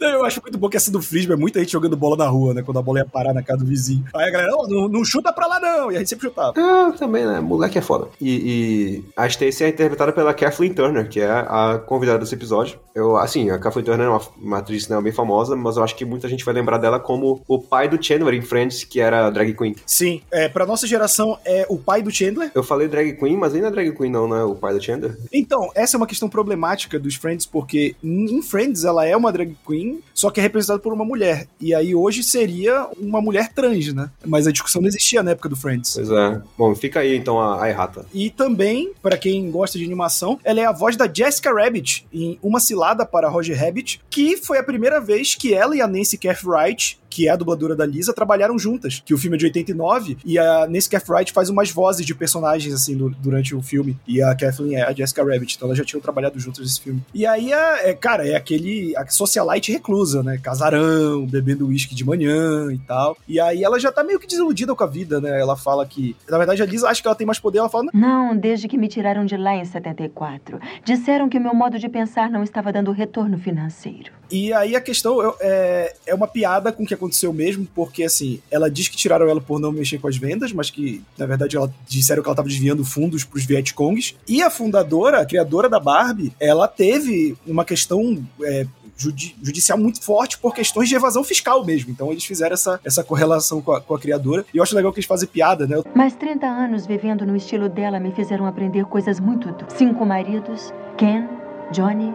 [0.00, 2.54] Eu acho muito bom que essa do Frisbee é muita gente jogando bola na rua,
[2.54, 2.62] né?
[2.62, 4.04] Quando a bola ia parar na casa do vizinho.
[4.14, 5.90] Aí a galera, "Não, não, não chuta pra lá não.
[5.90, 6.54] E a gente sempre chutava.
[6.56, 7.40] Ah, também, né?
[7.40, 8.08] Moleque é foda.
[8.20, 12.78] E, e a Stacey é interpretada pela Kathleen Turner, que é a convidada desse episódio.
[12.94, 15.94] Eu, assim, a Kathleen Turner é uma, uma atriz né, bem famosa, mas eu acho
[15.96, 19.28] que muita gente vai lembrar dela como o pai do Chandler em Friends, que era
[19.30, 19.76] drag queen.
[19.84, 22.50] Sim, é, pra nossa geração é o pai do Chandler.
[22.54, 24.42] Eu falei drag queen, mas nem não é drag queen não, né?
[24.42, 25.16] O pai do Chandler.
[25.32, 29.45] Então, essa é uma questão problemática dos Friends, porque em Friends ela é uma drag
[29.66, 31.46] queen, só que é representada por uma mulher.
[31.60, 34.10] E aí hoje seria uma mulher trans, né?
[34.24, 35.94] Mas a discussão não existia na época do Friends.
[35.94, 36.42] Pois é.
[36.56, 38.06] Bom, fica aí então a, a errata.
[38.12, 42.38] E também, pra quem gosta de animação, ela é a voz da Jessica Rabbit em
[42.42, 46.18] Uma Cilada para Roger Rabbit, que foi a primeira vez que ela e a Nancy
[46.18, 49.02] Cartwright, que é a dubladora da Lisa, trabalharam juntas.
[49.04, 52.74] Que o filme é de 89 e a Nancy Cartwright faz umas vozes de personagens,
[52.74, 53.96] assim, do- durante o filme.
[54.06, 55.54] E a Kathleen é a Jessica Rabbit.
[55.56, 57.02] Então elas já tinham trabalhado juntas nesse filme.
[57.14, 60.36] E aí, é, é, cara, é aquele a socialite reclusa, né?
[60.42, 63.16] Casarão, bebendo uísque de manhã e tal.
[63.26, 65.40] E aí ela já tá meio que desiludida com a vida, né?
[65.40, 66.14] Ela fala que.
[66.28, 67.58] Na verdade, a Lisa acha que ela tem mais poder.
[67.58, 70.58] Ela fala, Não, desde que me tiraram de lá em 74.
[70.84, 74.12] Disseram que o meu modo de pensar não estava dando retorno financeiro.
[74.30, 78.02] E aí a questão eu- é, é uma piada com o que aconteceu mesmo, porque
[78.04, 81.26] assim, ela diz que tiraram ela por não mexer com as vendas, mas que, na
[81.26, 84.14] verdade, ela disseram que ela estava desviando fundos pros Vietcongs.
[84.28, 88.24] E a fundadora, a criadora da Barbie, ela teve uma questão.
[88.42, 88.66] é,
[88.98, 91.90] judi- judicial muito forte por questões de evasão fiscal mesmo.
[91.90, 94.46] Então eles fizeram essa, essa correlação com a, com a criadora.
[94.54, 95.82] E eu acho legal que eles fazem piada, né?
[95.94, 99.54] Mas 30 anos vivendo no estilo dela me fizeram aprender coisas muito.
[99.76, 101.28] Cinco maridos, Ken,
[101.72, 102.14] Johnny,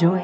[0.00, 0.22] Joey,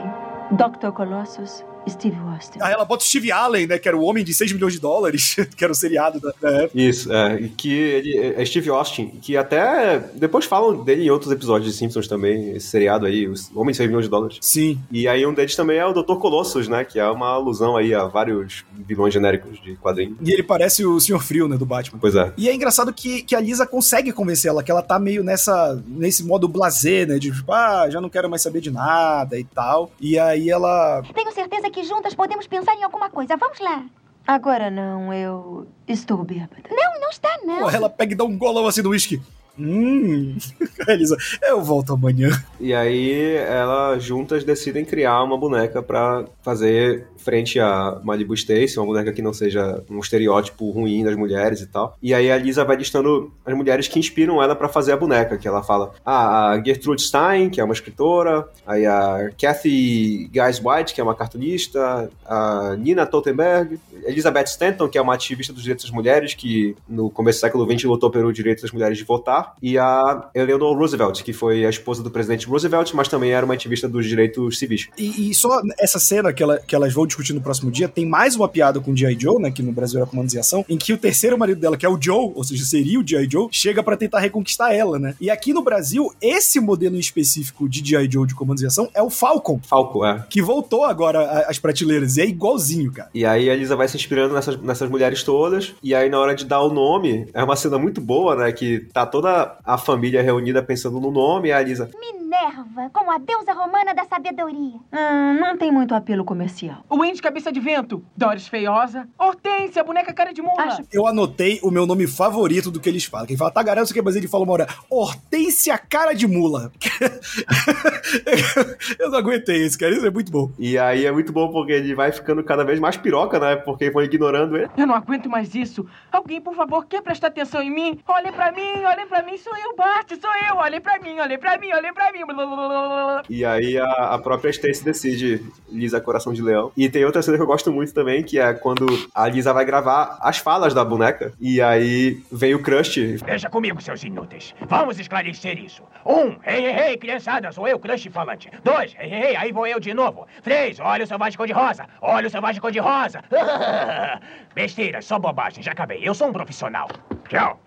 [0.53, 0.93] Dr.
[0.93, 2.59] Colossus, Steve Austin.
[2.61, 3.79] Aí ela bota o Steve Allen, né?
[3.79, 6.51] Que era o homem de 6 milhões de dólares, que era o seriado da, da
[6.63, 6.81] época.
[6.81, 11.31] Isso, é, e que ele é Steve Austin, que até depois falam dele em outros
[11.33, 14.39] episódios de Simpsons também, esse seriado aí, os Homem de 6 milhões de dólares.
[14.41, 14.79] Sim.
[14.91, 16.17] E aí um deles também é o Dr.
[16.17, 20.17] Colossus, né, que é uma alusão aí a vários vilões genéricos de quadrinho.
[20.21, 21.57] E ele parece o Senhor Frio, né?
[21.57, 21.99] Do Batman.
[22.01, 22.33] Pois é.
[22.37, 25.83] E é engraçado que, que a Lisa consegue convencer ela, que ela tá meio nessa
[25.87, 27.19] nesse modo blasé, né?
[27.19, 29.91] De tipo, ah, já não quero mais saber de nada e tal.
[30.01, 31.03] E aí ela.
[31.15, 33.37] Tenho certeza que juntas podemos pensar em alguma coisa.
[33.37, 33.85] Vamos lá.
[34.27, 36.69] Agora não, eu estou bêbada.
[36.69, 37.59] Não, não está, não.
[37.61, 39.23] Pô, ela pega e dá um golão assim no uísque.
[39.59, 40.37] Hum.
[40.89, 42.31] Elisa, eu volto amanhã.
[42.61, 48.87] E aí elas juntas decidem criar uma boneca pra fazer frente a Malibu Stacy, uma
[48.87, 51.97] boneca que não seja um estereótipo ruim das mulheres e tal.
[52.01, 55.37] E aí a Lisa vai listando as mulheres que inspiram ela pra fazer a boneca,
[55.37, 60.63] que ela fala: ah, a Gertrude Stein, que é uma escritora, aí a Kathy Guys
[60.63, 65.63] White, que é uma cartunista, a Nina Totenberg, Elizabeth Stanton, que é uma ativista dos
[65.63, 69.05] direitos das mulheres, que no começo do século XX lutou pelo direito das mulheres de
[69.05, 73.45] votar, e a Eleanor Roosevelt, que foi a esposa do presidente Roosevelt, mas também era
[73.45, 74.89] uma ativista dos direitos civis.
[74.99, 78.07] E, e só essa cena que, ela, que elas vão discutir no próximo dia, tem
[78.07, 79.17] mais uma piada com o G.I.
[79.19, 79.51] Joe, né?
[79.51, 81.89] Que no Brasil era comandos em ação, em que o terceiro marido dela, que é
[81.89, 83.29] o Joe, ou seja, seria o G.I.
[83.31, 85.15] Joe, chega pra tentar reconquistar ela, né?
[85.21, 88.11] E aqui no Brasil, esse modelo em específico de G.I.
[88.11, 89.61] Joe de comandos em ação é o Falcon.
[89.63, 90.25] Falcon, é.
[90.29, 93.11] Que voltou agora às prateleiras, e é igualzinho, cara.
[93.15, 96.35] E aí a Elisa vai se inspirando nessas, nessas mulheres todas, e aí na hora
[96.35, 98.53] de dar o nome, é uma cena muito boa, né?
[98.53, 101.91] Que tá toda a família reunida pensando no nome, a Elisa.
[102.27, 104.81] Minerva, como a deusa romana da sabedoria.
[104.93, 106.85] Hum, não tem muito apelo comercial.
[106.91, 110.79] Wendy Cabeça de Vento, Doris Feiosa, Hortência, Boneca Cara de Mula.
[110.93, 113.27] Eu anotei o meu nome favorito do que eles falam.
[113.27, 116.27] Quem fala tagarela, não sei o que, mas ele fala uma hora, Hortência Cara de
[116.27, 116.73] Mula.
[118.99, 119.95] eu não aguentei isso, cara.
[119.95, 120.51] Isso é muito bom.
[120.59, 123.55] E aí é muito bom porque ele vai ficando cada vez mais piroca, né?
[123.55, 124.69] Porque vão ignorando ele.
[124.77, 125.87] Eu não aguento mais isso.
[126.11, 128.01] Alguém, por favor, quer prestar atenção em mim?
[128.09, 130.57] Olhem pra mim, olhem pra mim, sou eu, Bart, sou eu.
[130.57, 132.16] Olhem pra mim, olhem pra mim, olhem pra mim.
[133.29, 136.71] E aí a, a própria Stacy decide Lisa Coração de Leão.
[136.77, 139.65] E tem outra cena que eu gosto muito também, que é quando a Lisa vai
[139.65, 141.33] gravar as falas da boneca.
[141.41, 142.97] E aí vem o Crush.
[143.25, 144.55] Veja comigo, seus inúteis.
[144.69, 145.83] Vamos esclarecer isso.
[146.05, 148.51] Um, ei, ei, ei, criançada, sou eu, Crush Falante.
[148.63, 150.27] Dois, ei, ei, ei, aí vou eu de novo.
[150.43, 151.87] Três, olha o selvagem cor-de-rosa.
[152.01, 153.23] Olha o selvagem cor-de-rosa.
[154.55, 156.01] Besteira, só bobagem, já acabei.
[156.03, 156.89] Eu sou um profissional.
[157.29, 157.61] Tchau.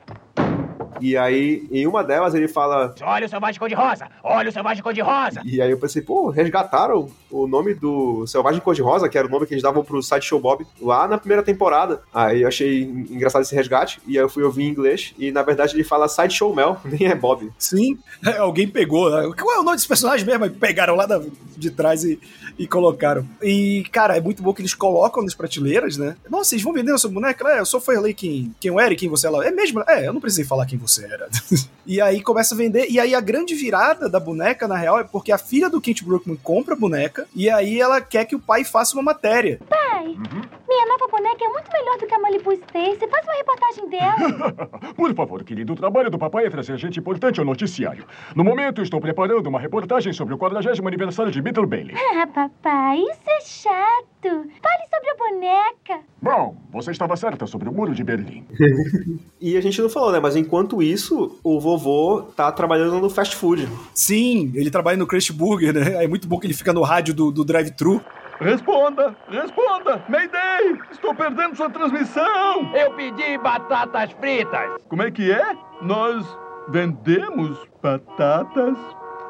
[1.02, 2.94] E aí, em uma delas, ele fala.
[3.02, 4.08] Olha o selvagem cor-de-rosa.
[4.24, 5.42] Olha o selvagem cor-de-rosa.
[5.46, 9.46] E aí eu pensei, pô, resgataram o nome do Selvagem Cor-de-Rosa, que era o nome
[9.46, 12.02] que eles davam pro Sideshow Bob lá na primeira temporada.
[12.14, 15.44] Aí eu achei engraçado esse resgate, e aí eu fui ouvir em inglês, e na
[15.44, 17.52] verdade ele fala Sideshow Mel, nem é Bob.
[17.60, 17.98] Sim,
[18.40, 19.12] alguém pegou.
[19.12, 19.32] né?
[19.40, 20.44] Qual é o nome desse personagem mesmo?
[20.46, 21.22] Aí Pegaram lá da-
[21.56, 22.20] de trás e,
[22.58, 23.28] e colocaram.
[23.44, 26.16] E, cara, é muito bom que eles colocam nas prateleiras, né?
[26.30, 27.48] Nossa, vocês vão vender essa boneca?
[27.50, 29.46] É, eu só falei quem, quem eu era e quem você era.
[29.48, 29.84] É mesmo?
[29.88, 31.30] É, eu não precisei falar quem você era.
[31.86, 32.88] e aí começa a vender.
[32.90, 36.04] E aí a grande virada da boneca, na real, é porque a filha do Kent
[36.04, 39.60] Brookman compra a boneca e aí ela quer que o pai faça uma matéria.
[39.70, 43.08] Pai, minha nova boneca é muito melhor do que a Malibu Stacy.
[43.10, 44.70] Faz uma reportagem dela.
[44.96, 48.06] Por favor, querido, o trabalho do papai é trazer gente importante ao noticiário.
[48.36, 51.96] No momento, estou preparando uma reportagem sobre o 40 aniversário de Beetle Bailey.
[52.16, 54.10] ah, papai, isso é chato.
[54.22, 56.06] Fale sobre a boneca.
[56.22, 58.46] Bom, você estava certa sobre o muro de Berlim.
[59.42, 60.20] E a gente não falou, né?
[60.20, 63.70] Mas enquanto isso, o vovô tá trabalhando no fast food.
[63.94, 66.04] Sim, ele trabalha no Crush Burger, né?
[66.04, 68.02] É muito bom que ele fica no rádio do, do drive-thru.
[68.40, 70.02] Responda, responda!
[70.08, 70.80] Mayday!
[70.92, 72.74] Estou perdendo sua transmissão!
[72.74, 74.82] Eu pedi batatas fritas.
[74.88, 75.58] Como é que é?
[75.82, 76.26] Nós
[76.70, 78.78] vendemos batatas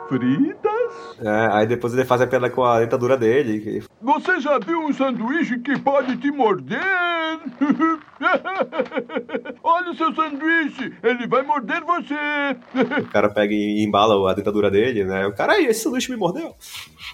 [0.10, 1.20] fritas?
[1.22, 3.84] É, aí depois ele faz a piada com a dentadura dele.
[4.02, 6.80] Você já viu um sanduíche que pode te morder?
[9.64, 12.16] Olha o seu sanduíche, ele vai morder você.
[13.00, 15.28] O cara pega e embala a dentadura dele, né?
[15.28, 16.56] O cara, aí, esse sanduíche me mordeu.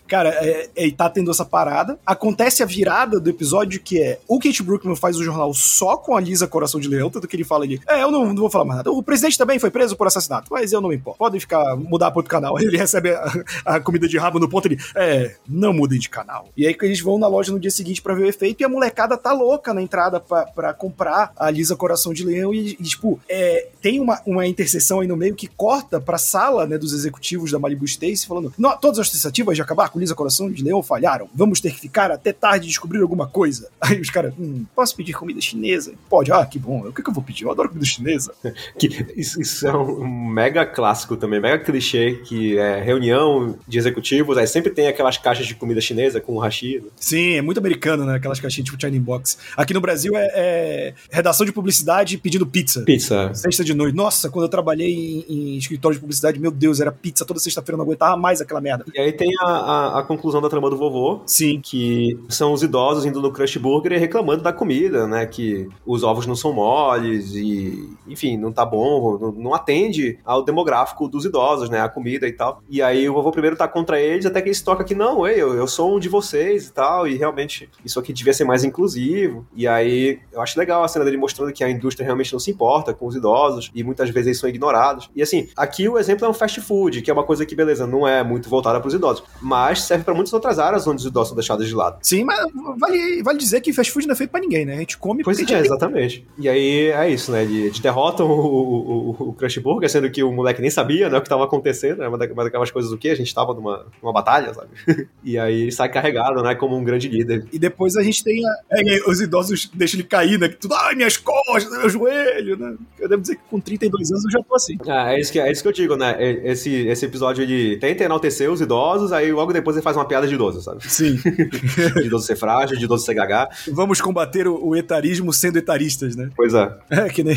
[0.08, 2.00] Cara, é, é, tá tendo essa parada.
[2.06, 6.16] Acontece a virada do episódio que é o Kate Brookman faz o jornal só com
[6.16, 8.50] a Lisa Coração de Leão, tanto que ele fala ali, é, eu não, não vou
[8.50, 8.92] falar mais nada.
[8.92, 11.18] O presidente também foi preso por assassinato, mas eu não me importo.
[11.18, 12.58] Podem ficar, mudar para outro canal.
[12.62, 13.34] Ele recebe a,
[13.66, 16.50] a, comida de rabo no ponto, ele, é, não mudem de canal.
[16.56, 18.64] E aí que eles vão na loja no dia seguinte para ver o efeito e
[18.64, 22.84] a molecada tá louca na entrada para comprar a Lisa Coração de Leão e, e
[22.84, 26.94] tipo, é, tem uma, uma interseção aí no meio que corta pra sala, né, dos
[26.94, 30.82] executivos da Malibu Stacy falando, todas as tentativas de acabar com Lisa Coração de Leão
[30.82, 31.28] falharam.
[31.34, 33.70] Vamos ter que ficar até tarde descobrir alguma coisa.
[33.82, 35.94] Aí os caras, hum, posso pedir comida chinesa?
[36.10, 36.88] Pode, ah, que bom.
[36.88, 37.46] O que, que eu vou pedir?
[37.46, 38.34] Eu adoro comida chinesa.
[38.78, 44.38] que, isso, isso, é um mega clássico também, mega clichê, que é reunião de executivos,
[44.38, 46.80] aí sempre tem aquelas caixas de comida chinesa com hashi.
[46.80, 46.90] Né?
[46.96, 48.16] Sim, é muito americano, né?
[48.16, 49.38] Aquelas caixinhas tipo China Box.
[49.56, 52.82] Aqui no Brasil é, é, redação de publicidade pedindo pizza.
[52.82, 53.34] Pizza.
[53.34, 53.96] Sexta de noite.
[53.96, 57.78] Nossa, quando eu trabalhei em, em escritório de publicidade, meu Deus, era pizza toda sexta-feira,
[57.78, 58.86] não aguentava mais aquela merda.
[58.94, 61.22] E aí tem a, a, a conclusão da trama do vovô.
[61.26, 61.60] Sim.
[61.62, 65.26] Que são os idosos indo no Crush Burger e reclamando da comida, né?
[65.26, 70.44] Que os ovos não são moles e, enfim, não tá bom, não, não atende ao
[70.44, 71.82] demográfico dos idosos, né?
[71.82, 72.62] A comida e tal.
[72.70, 75.28] E aí o vovô primeiro tá contra eles, até que ele se toca que não,
[75.28, 78.44] ei, eu, eu sou um de vocês e tal, e realmente isso aqui devia ser
[78.44, 79.46] mais inclusivo.
[79.56, 82.52] E aí eu acho legal a cena dele mostrando que a indústria realmente não se
[82.52, 85.10] importa com os idosos e muitas vezes eles são ignorados.
[85.16, 87.86] E assim, aqui o exemplo é um fast food, que é uma coisa que, beleza,
[87.86, 91.06] não é muito voltada para os idosos, mas serve para muitas outras áreas onde os
[91.06, 91.98] idosos são deixados de lado.
[92.02, 92.40] Sim, mas
[92.78, 94.76] vale, vale dizer que fast food não é feito para ninguém, né?
[94.76, 96.26] A gente come pois é, exatamente.
[96.38, 97.44] E aí é isso, né?
[97.44, 101.18] Eles derrotam o, o, o, o Crush Burger, sendo que o moleque nem sabia né,
[101.18, 102.08] o que estava acontecendo, né?
[102.08, 102.18] Uma
[102.56, 104.70] daquelas coisas do que a gente tava numa, numa batalha, sabe?
[105.24, 106.56] e aí sai carregado, né?
[106.56, 107.46] Como um grande líder.
[107.52, 110.48] E depois a gente tem a, é, os idosos deixam ele cair, né?
[110.48, 112.76] Que tudo, ai, minhas costas, meu joelho, né?
[112.98, 114.78] Eu devo dizer que com 32 anos eu já tô assim.
[114.88, 116.16] Ah, é isso que, é isso que eu digo, né?
[116.20, 120.28] Esse, esse episódio ele tenta enaltecer os idosos, aí logo depois ele faz uma piada
[120.28, 120.88] de idoso, sabe?
[120.90, 121.20] Sim.
[122.00, 123.50] de idoso ser frágil, de idoso ser gagá.
[123.72, 126.30] Vamos combater o, o etarismo sendo etaristas, né?
[126.36, 126.74] Pois é.
[126.90, 127.36] É que nem.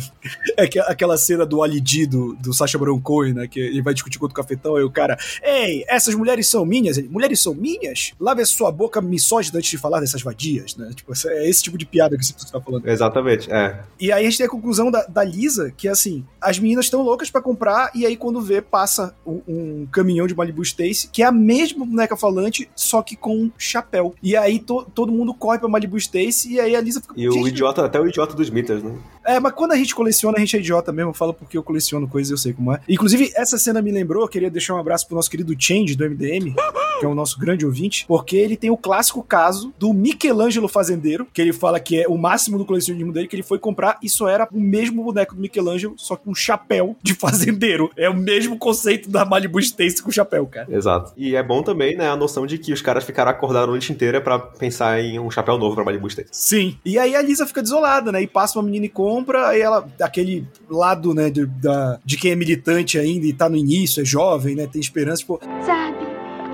[0.56, 3.46] é que aquela cena do Ali do, do Sacha Baron Cohen, né?
[3.46, 6.98] Que ele vai discutir com o cafetão, e o cara, ei, essas mulheres são minhas?
[6.98, 8.12] Ele, mulheres são minhas?
[8.20, 10.90] Lave a sua boca misógina antes de falar dessas vadias, né?
[10.94, 12.88] Tipo, é esse tipo de piada que você tá falando.
[12.88, 13.80] Exatamente, é.
[13.98, 16.86] E aí a gente tem a conclusão da, da Lisa, que é assim, as meninas
[16.86, 21.08] estão loucas para comprar, e aí quando vê, passa um, um, caminhão de Malibu Stacy,
[21.12, 24.14] que é a mesma boneca falante, só que com chapéu.
[24.22, 27.14] E aí to, todo mundo corre pra Malibu Stacy, e aí a Lisa fica...
[27.16, 28.94] E o idiota, até o idiota dos Smithers, né?
[29.24, 31.10] É, mas quando a gente coleciona, a gente é idiota mesmo.
[31.10, 32.80] Eu falo porque eu coleciono coisas eu sei como é.
[32.88, 36.54] Inclusive, essa cena me lembrou, queria deixar um abraço pro nosso querido Change do MDM,
[36.98, 41.24] que é o nosso grande ouvinte, porque ele tem o clássico caso do Michelangelo Fazendeiro,
[41.32, 44.08] que ele fala que é o máximo do colecionismo dele, que ele foi comprar e
[44.08, 47.90] só era o mesmo boneco do Michelangelo, só com um chapéu de fazendeiro.
[47.96, 50.66] É o mesmo conceito da Malibu Stacy com chapéu, cara.
[50.68, 51.12] Exato.
[51.16, 53.92] E é bom também, né, a noção de que os caras ficaram acordados a noite
[53.92, 56.28] inteira para pensar em um chapéu novo pra Malibu Stacy.
[56.32, 56.76] Sim.
[56.84, 59.88] E aí a Lisa fica desolada, né, e passa uma menina e compra, aí ela,
[60.00, 64.04] aquele lado, né, de, da, de quem é militante ainda e tá no início, é
[64.04, 64.23] jovem,
[64.54, 65.38] né, tem esperança, tipo...
[65.62, 66.06] Sabe,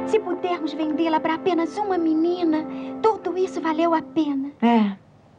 [0.06, 2.64] se pudermos vendê-la para apenas uma menina,
[3.02, 4.50] tudo isso valeu a pena.
[4.60, 4.96] É,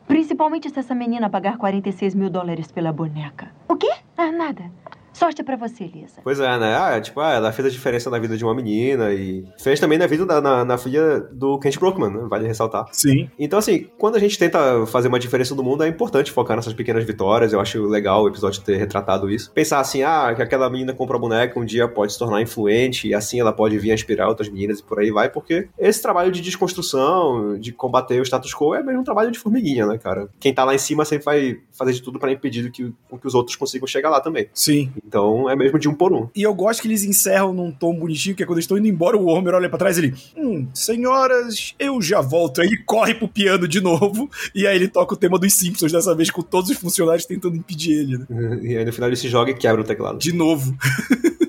[0.08, 3.52] principalmente se essa menina pagar 46 mil dólares pela boneca.
[3.68, 3.92] O quê?
[4.18, 4.72] Ah, nada.
[5.14, 6.22] Sorte pra você, Lisa.
[6.24, 6.76] Pois é, né?
[6.76, 9.98] Ah, tipo, ah, ela fez a diferença na vida de uma menina e fez também
[9.98, 12.28] na vida da na, na filha do Kent Brockman, né?
[12.30, 12.88] Vale ressaltar.
[12.92, 13.30] Sim.
[13.38, 16.74] Então, assim, quando a gente tenta fazer uma diferença no mundo, é importante focar nessas
[16.74, 17.54] pequenas vitórias.
[17.54, 19.52] Eu acho legal o episódio ter retratado isso.
[19.52, 23.14] Pensar assim, ah, que aquela menina compra boneca um dia pode se tornar influente e
[23.14, 26.32] assim ela pode vir a inspirar outras meninas e por aí vai, porque esse trabalho
[26.32, 30.30] de desconstrução, de combater o status quo é mesmo um trabalho de formiguinha, né, cara?
[30.40, 33.36] Quem tá lá em cima sempre vai fazer de tudo para impedir que, que os
[33.36, 34.48] outros consigam chegar lá também.
[34.54, 34.92] Sim.
[35.06, 36.28] Então é mesmo de um por um.
[36.36, 38.88] E eu gosto que eles encerram num tom bonitinho, que é quando eles estão indo
[38.88, 42.62] embora, o Homer olha pra trás e ele, hum, senhoras, eu já volto.
[42.62, 45.92] Aí ele corre pro piano de novo, e aí ele toca o tema dos Simpsons,
[45.92, 48.26] dessa vez com todos os funcionários tentando impedir ele, né?
[48.62, 50.20] E aí no final ele se joga e quebra o teclado.
[50.20, 50.76] De novo.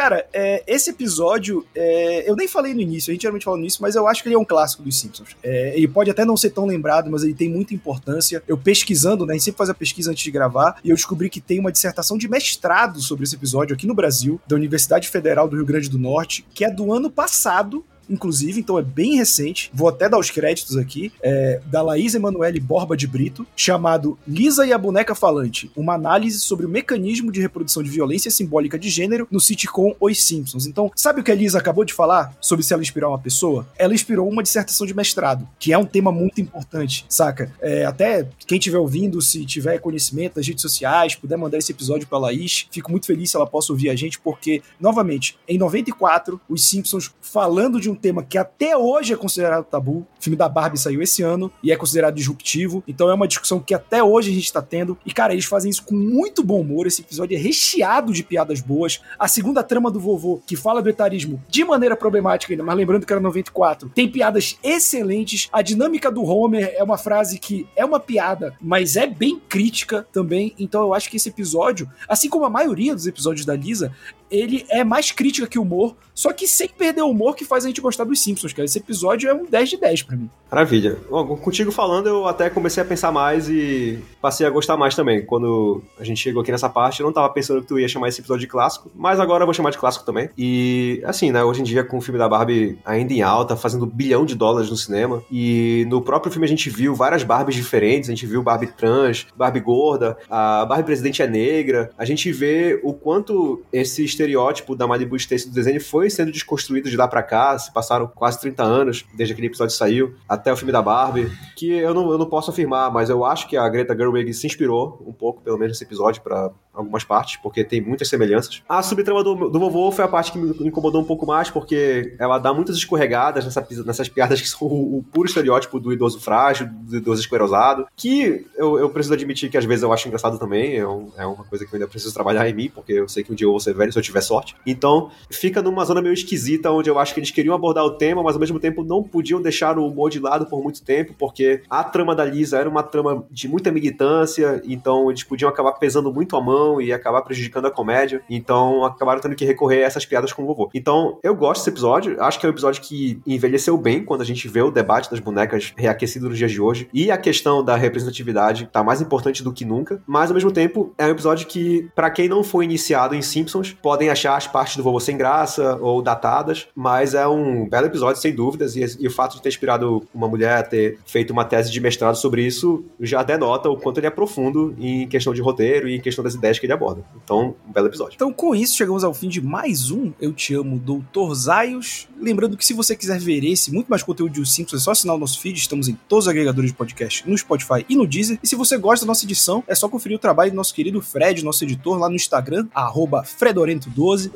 [0.00, 3.82] Cara, é, esse episódio, é, eu nem falei no início, a gente geralmente fala nisso,
[3.82, 5.36] mas eu acho que ele é um clássico dos Simpsons.
[5.42, 8.42] É, ele pode até não ser tão lembrado, mas ele tem muita importância.
[8.48, 11.28] Eu pesquisando, né, a gente sempre faz a pesquisa antes de gravar, e eu descobri
[11.28, 15.46] que tem uma dissertação de mestrado sobre esse episódio aqui no Brasil, da Universidade Federal
[15.46, 19.70] do Rio Grande do Norte, que é do ano passado, inclusive, então é bem recente.
[19.72, 21.12] Vou até dar os créditos aqui.
[21.22, 26.40] É, da Laís Emanuele Borba de Brito, chamado Lisa e a Boneca Falante, uma análise
[26.40, 30.66] sobre o mecanismo de reprodução de violência simbólica de gênero no sitcom Os Simpsons.
[30.66, 33.66] Então, sabe o que a Lisa acabou de falar sobre se ela inspirar uma pessoa?
[33.78, 37.52] Ela inspirou uma dissertação de mestrado, que é um tema muito importante, saca?
[37.60, 42.06] É, até quem estiver ouvindo, se tiver conhecimento das redes sociais, puder mandar esse episódio
[42.08, 46.40] pra Laís, fico muito feliz se ela possa ouvir a gente, porque, novamente, em 94,
[46.48, 50.48] os Simpsons falando de um tema que até hoje é considerado tabu, o filme da
[50.48, 54.30] Barbie saiu esse ano e é considerado disruptivo, então é uma discussão que até hoje
[54.30, 57.36] a gente tá tendo, e cara, eles fazem isso com muito bom humor, esse episódio
[57.36, 61.64] é recheado de piadas boas, a segunda trama do vovô, que fala do etarismo de
[61.64, 66.74] maneira problemática ainda, mas lembrando que era 94, tem piadas excelentes, a dinâmica do Homer
[66.76, 71.10] é uma frase que é uma piada, mas é bem crítica também, então eu acho
[71.10, 73.92] que esse episódio, assim como a maioria dos episódios da Lisa,
[74.30, 77.68] ele é mais crítica que humor, só que sem perder o humor que faz a
[77.68, 78.66] gente gostar dos Simpsons, cara.
[78.66, 80.28] Esse episódio é um 10 de 10 pra mim.
[80.50, 80.98] Maravilha.
[81.08, 85.24] Bom, contigo falando, eu até comecei a pensar mais e passei a gostar mais também.
[85.24, 88.08] Quando a gente chegou aqui nessa parte, eu não tava pensando que tu ia chamar
[88.08, 90.28] esse episódio de clássico, mas agora eu vou chamar de clássico também.
[90.36, 93.86] E, assim, né, hoje em dia, com o filme da Barbie ainda em alta, fazendo
[93.86, 98.10] bilhão de dólares no cinema, e no próprio filme a gente viu várias Barbies diferentes,
[98.10, 102.78] a gente viu Barbie trans, Barbie gorda, a Barbie presidente é negra, a gente vê
[102.82, 107.22] o quanto esse estereótipo da Malibu Stacy do desenho foi sendo desconstruído de lá pra
[107.22, 111.30] cá, se passaram quase 30 anos desde aquele episódio saiu, até o filme da Barbie,
[111.56, 114.46] que eu não, eu não posso afirmar, mas eu acho que a Greta Gerwig se
[114.46, 118.62] inspirou um pouco, pelo menos nesse episódio, para algumas partes, porque tem muitas semelhanças.
[118.68, 122.14] A subtrama do, do vovô foi a parte que me incomodou um pouco mais, porque
[122.18, 126.20] ela dá muitas escorregadas nessa, nessas piadas que são o, o, puro estereótipo do idoso
[126.20, 130.38] frágil, do idoso esclerosado, que eu, eu preciso admitir que às vezes eu acho engraçado
[130.38, 133.08] também, é, um, é uma coisa que eu ainda preciso trabalhar em mim, porque eu
[133.08, 134.56] sei que um dia eu vou ser velho se eu tiver sorte.
[134.64, 138.22] Então, fica numa zona meio esquisita, onde eu acho que eles queriam abordar o tema,
[138.22, 141.62] mas ao mesmo tempo não podiam deixar o humor de lado por muito tempo, porque
[141.68, 146.12] a trama da Lisa era uma trama de muita militância, então eles podiam acabar pesando
[146.12, 150.06] muito a mão e acabar prejudicando a comédia, então acabaram tendo que recorrer a essas
[150.06, 150.70] piadas com o vovô.
[150.74, 154.24] Então, eu gosto desse episódio, acho que é um episódio que envelheceu bem quando a
[154.24, 157.76] gente vê o debate das bonecas reaquecido nos dias de hoje, e a questão da
[157.76, 161.88] representatividade tá mais importante do que nunca, mas ao mesmo tempo é um episódio que,
[161.94, 165.78] para quem não foi iniciado em Simpsons, podem achar as partes do vovô sem graça
[165.80, 169.48] ou datadas, mas é um belo episódio, sem dúvidas, e, e o fato de ter
[169.48, 173.98] inspirado uma mulher ter feito uma tese de mestrado sobre isso já denota o quanto
[173.98, 177.04] ele é profundo em questão de roteiro e em questão das ideias que ele aborda.
[177.22, 178.14] Então, um belo episódio.
[178.14, 182.08] Então, com isso, chegamos ao fim de mais um Eu Te Amo, Doutor Zaios.
[182.20, 184.90] Lembrando que se você quiser ver esse muito mais conteúdo de Os Simpsons, é só
[184.90, 185.58] assinar o nosso feed.
[185.58, 188.38] Estamos em todos os agregadores de podcast, no Spotify e no Deezer.
[188.42, 191.00] E se você gosta da nossa edição, é só conferir o trabalho do nosso querido
[191.00, 194.30] Fred, nosso editor, lá no Instagram, fredorento12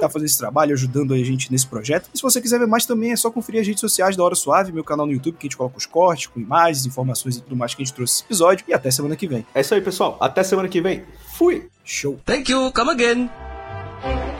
[0.00, 2.10] tá fazendo esse trabalho, ajudando a gente nesse projeto.
[2.12, 4.34] E se você quiser ver mais também, é só conferir as redes sociais da Hora
[4.34, 7.40] Suave, meu canal no YouTube, que a gente coloca os cortes, com imagens, informações e
[7.40, 8.64] tudo mais que a gente trouxe nesse episódio.
[8.68, 9.46] E até semana que vem.
[9.54, 10.18] É isso aí, pessoal.
[10.20, 11.04] Até semana que vem.
[11.36, 11.68] Fui!
[11.84, 12.18] Show!
[12.26, 14.39] Thank you, come again!